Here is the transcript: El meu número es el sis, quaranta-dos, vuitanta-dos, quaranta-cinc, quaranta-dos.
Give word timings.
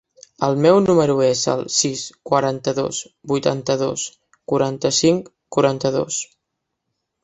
El 0.45 0.55
meu 0.61 0.77
número 0.85 1.17
es 1.25 1.43
el 1.53 1.61
sis, 1.81 2.01
quaranta-dos, 2.33 3.03
vuitanta-dos, 3.35 4.09
quaranta-cinc, 4.55 5.35
quaranta-dos. 5.57 6.25